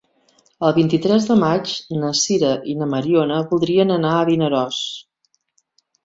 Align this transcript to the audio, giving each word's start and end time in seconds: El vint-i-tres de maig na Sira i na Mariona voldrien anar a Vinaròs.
El 0.67 0.71
vint-i-tres 0.75 1.25
de 1.31 1.35
maig 1.41 1.73
na 2.03 2.09
Sira 2.19 2.49
i 2.71 2.73
na 2.79 2.87
Mariona 2.93 3.37
voldrien 3.51 3.93
anar 3.97 4.15
a 4.15 4.23
Vinaròs. 4.31 4.79